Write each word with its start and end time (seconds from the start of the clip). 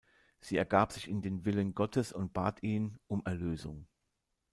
Sie 0.39 0.57
ergab 0.57 0.93
sich 0.93 1.07
in 1.07 1.21
den 1.21 1.45
Willen 1.45 1.75
Gottes 1.75 2.11
und 2.11 2.33
bat 2.33 2.63
ihn 2.63 2.97
um 3.05 3.21
Erlösung. 3.23 3.85